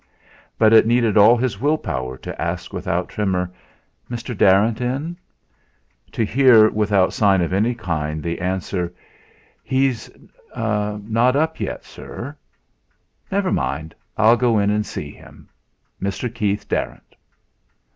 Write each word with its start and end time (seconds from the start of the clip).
But 0.57 0.73
it 0.73 0.87
needed 0.87 1.15
all 1.15 1.37
his 1.37 1.61
will 1.61 1.77
power 1.77 2.17
to 2.17 2.41
ask 2.41 2.73
without 2.73 3.07
tremor: 3.07 3.51
"Mr. 4.09 4.35
Darrant 4.35 4.81
in?" 4.81 5.15
to 6.11 6.25
hear 6.25 6.71
without 6.71 7.13
sign 7.13 7.39
of 7.39 7.53
any 7.53 7.75
kind 7.75 8.23
the 8.23 8.41
answer: 8.41 8.91
"He's 9.63 10.09
not 10.55 11.35
up 11.35 11.59
yet, 11.59 11.85
sir." 11.85 12.35
"Never 13.31 13.51
mind; 13.51 13.93
I'll 14.17 14.37
go 14.37 14.57
in 14.57 14.71
and 14.71 14.83
see 14.87 15.11
him. 15.11 15.47
Mr. 16.01 16.33
Keith 16.33 16.67
Darrant." 16.67 17.13